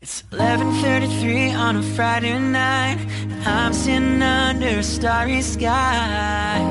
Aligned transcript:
It's 0.00 0.22
11:33 0.30 1.58
on 1.58 1.76
a 1.76 1.82
Friday 1.82 2.38
night. 2.38 2.98
I'm 3.44 3.72
sitting 3.72 4.22
under 4.22 4.78
a 4.78 4.82
starry 4.82 5.42
sky. 5.42 6.62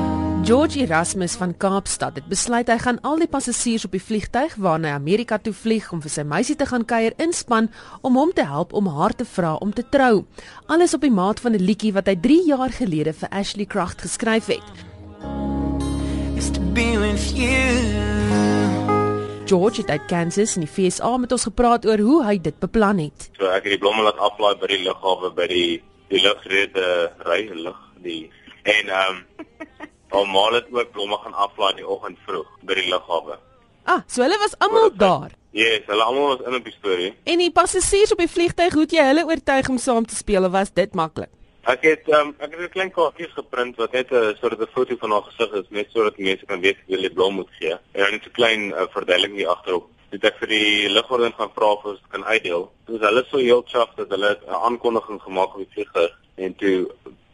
George 0.44 0.80
Erasmus 0.80 1.34
van 1.36 1.56
Kaapstad 1.56 2.14
het 2.16 2.24
besluit 2.24 2.70
hy 2.72 2.78
gaan 2.80 3.00
al 3.04 3.20
die 3.20 3.28
passasiers 3.28 3.84
op 3.84 3.92
die 3.92 4.00
vliegtyg 4.00 4.54
waarna 4.56 4.94
Amerika 4.96 5.36
toe 5.36 5.52
vlieg 5.52 5.90
om 5.92 6.00
vir 6.00 6.14
sy 6.14 6.24
meisie 6.24 6.56
te 6.56 6.64
gaan 6.70 6.86
kuier 6.88 7.12
inspan 7.20 7.68
om 8.00 8.16
hom 8.16 8.32
te 8.32 8.46
help 8.48 8.72
om 8.72 8.88
haar 8.96 9.12
te 9.12 9.28
vra 9.28 9.58
om 9.60 9.76
te 9.76 9.84
trou. 9.84 10.24
Alles 10.66 10.96
op 10.96 11.04
die 11.04 11.12
maat 11.12 11.40
van 11.40 11.52
'n 11.52 11.60
liedjie 11.60 11.92
wat 11.92 12.06
hy 12.08 12.16
3 12.16 12.46
jaar 12.48 12.72
gelede 12.72 13.12
vir 13.12 13.28
Ashley 13.28 13.66
Kracht 13.66 14.00
geskryf 14.00 14.46
het. 14.46 14.64
Is 16.36 16.48
to 16.50 16.60
be 16.72 16.96
with 16.96 17.36
you. 17.36 18.17
George 19.48 19.80
het 19.80 19.90
uit 19.90 20.04
Kansas 20.06 20.56
in 20.58 20.64
die 20.66 20.68
FSA 20.68 21.16
met 21.16 21.32
ons 21.32 21.46
gepraat 21.48 21.86
oor 21.88 22.00
hoe 22.04 22.18
hy 22.26 22.34
dit 22.44 22.56
beplan 22.60 22.98
het. 23.00 23.30
So 23.38 23.48
ek 23.48 23.64
het 23.64 23.78
die 23.78 23.80
blomme 23.80 24.04
laat 24.04 24.18
aflaai 24.20 24.58
by 24.60 24.68
die 24.68 24.82
lughawe 24.82 25.30
by 25.38 25.46
die 25.48 25.78
die 26.10 26.20
lugrede 26.20 26.84
ry 27.24 27.46
lug 27.56 27.78
die 28.04 28.26
en 28.68 28.92
ehm 28.92 29.16
um, 29.16 29.88
almal 30.20 30.58
het 30.58 30.68
ook 30.72 30.92
blomme 30.92 31.16
gaan 31.22 31.36
aflaai 31.46 31.70
in 31.70 31.80
die 31.80 31.88
oggend 31.88 32.20
vroeg 32.26 32.50
by 32.60 32.76
die 32.76 32.86
lughawe. 32.92 33.38
Ah, 33.88 34.04
so 34.04 34.20
hulle 34.26 34.36
was 34.44 34.58
almal 34.60 34.92
daar. 35.00 35.32
Ja, 35.56 35.64
yes, 35.64 35.88
hulle 35.88 36.04
almal 36.04 36.34
was 36.34 36.44
in 36.44 36.60
op 36.60 36.68
die 36.68 36.76
storie. 36.76 37.10
En 37.24 37.40
die 37.40 37.52
passasiers 37.52 38.12
op 38.12 38.20
die 38.20 38.28
vliegtyg, 38.28 38.76
hoe 38.76 38.84
het 38.84 38.96
jy 38.98 39.08
hulle 39.14 39.24
oortuig 39.30 39.72
om 39.72 39.80
saam 39.80 40.04
te 40.04 40.16
speel 40.16 40.44
of 40.44 40.52
was 40.52 40.76
dit 40.76 40.92
maklik? 40.92 41.32
Ek 41.68 41.82
het 41.84 42.06
um, 42.16 42.30
ek 42.40 42.54
het 42.54 42.60
'n 42.64 42.72
klein 42.72 42.90
kaartjie 42.90 43.26
geprint 43.28 43.76
wat 43.76 43.92
net 43.92 44.10
'n 44.10 44.36
soort 44.40 44.60
'n 44.60 44.72
foto 44.72 44.96
van 44.96 45.10
haar 45.10 45.26
gesig 45.28 45.52
is, 45.52 45.66
net 45.68 45.90
sodat 45.90 46.16
mense 46.18 46.46
kan 46.46 46.60
weet 46.60 46.78
wie 46.86 46.96
die 46.96 47.12
blom 47.12 47.34
moet 47.34 47.50
gee. 47.58 47.72
En 47.92 48.00
dan 48.02 48.10
net 48.10 48.26
'n 48.26 48.30
klein 48.30 48.62
uh, 48.70 48.86
verduideliking 48.88 49.36
hier 49.36 49.48
agterop. 49.48 49.86
Dit 50.10 50.24
ek 50.24 50.38
vir 50.38 50.48
die 50.48 50.88
lugorden 50.88 51.32
gaan 51.32 51.50
vra 51.54 51.66
of 51.72 51.84
ons 51.84 52.00
kan 52.08 52.24
uitdeel. 52.24 52.72
Dis 52.86 53.00
hulle 53.00 53.24
so 53.28 53.36
heel 53.36 53.62
chuffed 53.66 53.96
dat 53.96 54.08
hulle 54.08 54.38
'n 54.46 54.62
aankondiging 54.66 55.20
gemaak 55.22 55.52
op 55.54 55.58
die 55.58 55.72
vlieger 55.74 56.16
en 56.36 56.54
toe 56.54 56.88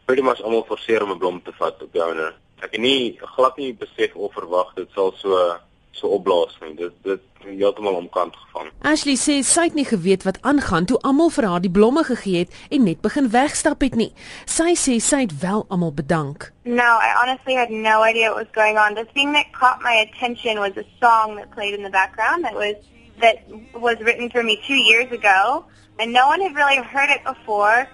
pretty 0.04 0.22
much 0.22 0.42
almal 0.42 0.64
forceer 0.64 1.02
om 1.02 1.10
'n 1.10 1.18
blom 1.18 1.42
te 1.42 1.52
vat 1.52 1.82
op 1.82 1.92
die 1.92 2.02
ouene. 2.02 2.34
Ek 2.58 2.72
het 2.72 2.80
nie 2.80 3.16
glad 3.36 3.56
nie 3.56 3.74
besef 3.74 4.14
of 4.14 4.32
verwag 4.32 4.74
dit 4.74 4.88
sal 4.94 5.12
so 5.16 5.58
so 5.94 6.10
opblaas 6.16 6.56
nie. 6.62 6.74
Dit 6.78 6.92
dit 7.06 7.22
heeltemal 7.44 7.98
omkant 7.98 8.36
gevang. 8.36 8.70
Ashley 8.88 9.16
sê 9.20 9.38
sy 9.44 9.66
het 9.68 9.76
nie 9.78 9.86
geweet 9.88 10.24
wat 10.24 10.38
aangaan 10.42 10.88
toe 10.88 10.98
almal 11.04 11.30
vir 11.34 11.48
haar 11.50 11.62
die 11.64 11.72
blomme 11.72 12.04
gegee 12.08 12.44
het 12.44 12.54
en 12.70 12.86
net 12.88 13.02
begin 13.04 13.28
wegstap 13.30 13.84
het 13.84 13.98
nie. 14.00 14.10
Sy 14.48 14.74
sê 14.80 14.96
sy 15.00 15.24
het 15.26 15.34
wel 15.42 15.66
almal 15.68 15.92
bedank. 15.92 16.50
No, 16.64 16.88
I 17.04 17.12
honestly 17.20 17.54
had 17.54 17.70
no 17.70 18.02
idea 18.02 18.32
what 18.32 18.46
was 18.46 18.54
going 18.56 18.78
on. 18.78 18.94
The 18.94 19.06
thing 19.12 19.32
that 19.32 19.52
caught 19.52 19.82
my 19.82 19.94
attention 20.06 20.58
was 20.58 20.76
a 20.76 20.86
song 21.00 21.36
that 21.36 21.50
played 21.52 21.74
in 21.74 21.82
the 21.84 21.92
background 21.92 22.44
that 22.44 22.54
was 22.54 22.76
that 23.20 23.44
was 23.74 24.00
written 24.00 24.30
for 24.30 24.42
me 24.42 24.58
2 24.66 24.74
years 24.74 25.12
ago 25.12 25.64
and 25.98 26.12
no 26.12 26.26
one 26.26 26.40
had 26.40 26.54
really 26.56 26.78
heard 26.82 27.10
it 27.10 27.22
before 27.24 27.86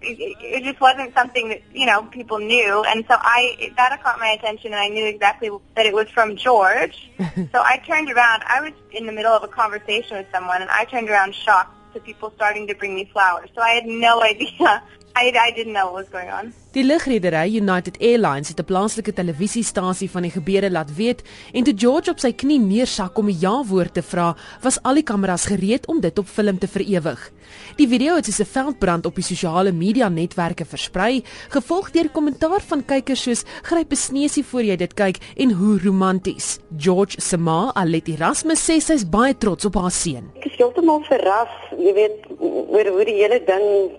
it, 0.00 0.36
it 0.40 0.64
just 0.64 0.80
wasn't 0.80 1.12
something 1.14 1.48
that 1.48 1.62
you 1.72 1.86
know 1.86 2.02
people 2.04 2.38
knew, 2.38 2.84
and 2.84 3.04
so 3.08 3.16
I 3.18 3.72
that 3.76 4.00
caught 4.02 4.18
my 4.18 4.28
attention, 4.28 4.72
and 4.72 4.80
I 4.80 4.88
knew 4.88 5.06
exactly 5.06 5.50
that 5.74 5.86
it 5.86 5.94
was 5.94 6.08
from 6.10 6.36
George. 6.36 7.10
so 7.18 7.48
I 7.54 7.82
turned 7.86 8.10
around. 8.10 8.42
I 8.46 8.60
was 8.60 8.72
in 8.92 9.06
the 9.06 9.12
middle 9.12 9.32
of 9.32 9.42
a 9.42 9.48
conversation 9.48 10.16
with 10.16 10.26
someone, 10.32 10.62
and 10.62 10.70
I 10.70 10.84
turned 10.84 11.08
around 11.08 11.34
shocked 11.34 11.74
to 11.94 12.00
people 12.00 12.32
starting 12.36 12.66
to 12.68 12.74
bring 12.74 12.94
me 12.94 13.08
flowers. 13.12 13.50
So 13.54 13.60
I 13.60 13.70
had 13.70 13.86
no 13.86 14.22
idea. 14.34 14.82
I, 15.18 15.32
I 15.48 15.50
didn't 15.52 15.74
know 15.74 15.90
what 15.90 16.04
was 16.04 16.10
going 16.10 16.30
on. 16.30 16.52
Die 16.76 16.84
lugredery 16.84 17.56
United 17.58 17.96
Airlines 17.98 18.48
het 18.48 18.60
'n 18.60 18.64
plaaslike 18.64 19.12
televisiestasie 19.12 20.10
van 20.10 20.22
die 20.22 20.30
gebeure 20.30 20.70
laat 20.70 20.94
weet 20.94 21.22
en 21.52 21.64
toe 21.64 21.74
George 21.76 22.10
op 22.10 22.18
sy 22.18 22.32
knie 22.32 22.58
neersak 22.60 23.18
om 23.18 23.26
'n 23.28 23.38
ja-woord 23.40 23.94
te 23.94 24.02
vra, 24.02 24.36
was 24.62 24.82
al 24.82 24.94
die 24.94 25.02
kameras 25.02 25.44
gereed 25.46 25.86
om 25.86 26.00
dit 26.00 26.18
op 26.18 26.26
film 26.26 26.58
te 26.58 26.68
verewig. 26.68 27.32
Die 27.76 27.88
video 27.88 28.14
het 28.14 28.24
soos 28.24 28.40
'n 28.40 28.52
veldbrand 28.52 29.06
op 29.06 29.14
die 29.14 29.24
sosiale 29.24 29.72
media 29.72 30.08
netwerke 30.08 30.64
versprei, 30.64 31.24
gevolg 31.48 31.90
deur 31.90 32.10
kommentaar 32.10 32.60
van 32.60 32.84
kykers 32.84 33.22
soos 33.22 33.44
"Gryp 33.62 33.90
'n 33.92 33.96
sneesie 33.96 34.44
voor 34.44 34.62
jy 34.62 34.76
dit 34.76 34.94
kyk" 34.94 35.16
en 35.36 35.50
"Hoe 35.52 35.78
romanties". 35.84 36.58
George 36.76 37.20
se 37.20 37.36
ma, 37.36 37.72
Alet 37.74 38.08
Erasmus, 38.08 38.70
sê 38.70 38.80
sy 38.80 38.92
is 38.92 39.08
baie 39.08 39.38
trots 39.38 39.64
op 39.64 39.74
haar 39.74 39.90
seun. 39.90 40.30
Ek 40.36 40.44
is 40.44 40.56
heeltemal 40.56 41.02
verras, 41.02 41.48
jy 41.78 41.92
weet, 41.94 42.26
oor 42.38 42.86
hoe 42.86 43.04
die 43.04 43.22
hele 43.22 43.42
ding 43.44 43.90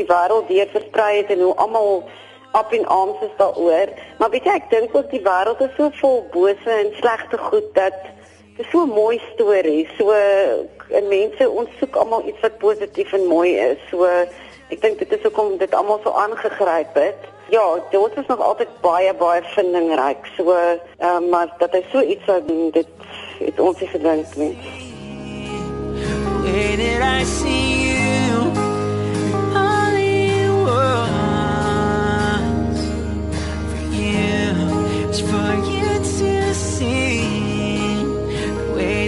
die 0.00 0.08
wêreld 0.08 0.48
deur 0.48 0.68
versprei 0.72 1.12
het 1.20 1.32
en 1.34 1.44
hoe 1.46 1.54
almal 1.64 2.04
op 2.52 2.72
en 2.72 2.86
arms 2.86 3.20
is 3.22 3.34
daaroor. 3.36 3.92
Maar 4.18 4.30
weet 4.30 4.46
jy, 4.48 4.56
ek 4.58 4.70
dink 4.72 4.96
ook 4.96 5.10
die 5.12 5.22
wêreld 5.22 5.60
is 5.66 5.76
so 5.76 5.90
vol 6.00 6.24
bose 6.34 6.76
en 6.76 6.90
slegte 6.98 7.38
goed 7.50 7.68
dat 7.78 7.98
dit 8.56 8.66
so 8.70 8.84
'n 8.84 8.94
mooi 8.94 9.20
storie. 9.32 9.88
So 9.98 10.12
en 10.90 11.08
mense 11.08 11.50
ons 11.50 11.68
soek 11.78 11.96
almal 11.96 12.26
iets 12.26 12.40
wat 12.40 12.58
positief 12.58 13.12
en 13.12 13.26
mooi 13.26 13.56
is. 13.56 13.78
So 13.90 14.04
ek 14.70 14.80
dink 14.80 14.98
dit 14.98 15.12
is 15.12 15.22
hoekom 15.22 15.58
dit 15.58 15.74
almal 15.74 16.00
so 16.02 16.10
aangegryp 16.10 16.94
het. 16.94 17.22
Ja, 17.50 17.64
dit 17.90 18.16
is 18.16 18.26
nog 18.26 18.40
altyd 18.40 18.68
baie 18.80 19.14
baie 19.14 19.42
vindingryk. 19.42 20.26
So 20.36 20.50
uh, 20.50 21.18
maar 21.30 21.54
dat 21.58 21.72
hy 21.72 21.84
so 21.92 22.00
iets 22.00 22.24
sou 22.24 22.44
doen, 22.46 22.70
dit 22.70 22.86
het 23.38 23.60
ons 23.60 23.80
nie 23.80 23.88
gedink 23.88 24.34
nie. 24.36 24.56
Where 26.42 26.76
did 26.76 27.02
I 27.02 27.24
see 27.24 27.89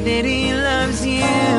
for 0.05 1.07
you. 1.07 1.52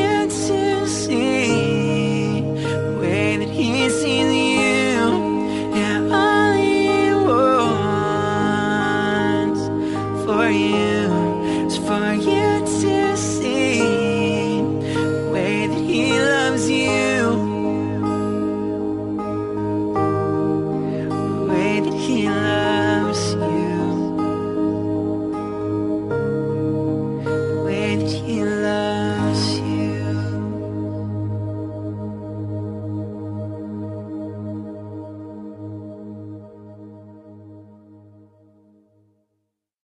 get 0.00 0.30
to 0.30 0.86
see 0.86 2.40
the 2.40 2.98
way 3.00 3.36
that 3.36 3.48
he 3.48 3.90
sees. 3.90 4.19